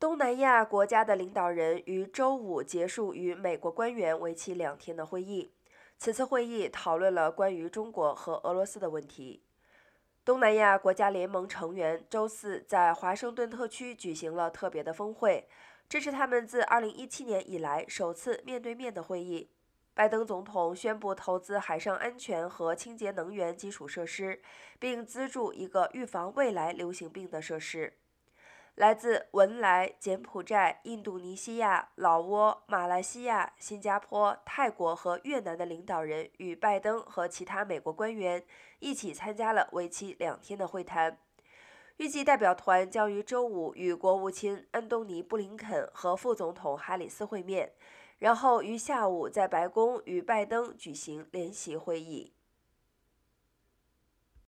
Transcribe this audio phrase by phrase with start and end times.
[0.00, 5.52] 东南亚国家的领导人于周五结束与美国官员为期两天的会议。
[5.98, 9.42] 此次会议讨论了关于中国和俄罗斯的问题。
[10.24, 15.46] 东南亚国家联盟成员周四在华盛顿特区举行了特别的峰会，
[15.86, 19.50] 这是他们自2017年以来首次面对面的会议。
[19.92, 24.40] 拜登总统宣布投资海上安全和清洁能源基础设施，
[24.78, 27.92] 并资助一个预防未来流行病的设施。
[28.76, 38.42] 来自文莱、柬埔寨、印度尼西亚、老挝、马来西亚、新加坡、泰国和越南的领导人与拜登和其他美国官员
[38.78, 41.18] 一起参加了为期两天的会谈。
[41.98, 47.72] 预计代表团将于周五与国务卿安东尼·布林肯和副总统哈里斯会面，
[48.18, 52.32] 然后于下午在白宫与拜登举行联席会议。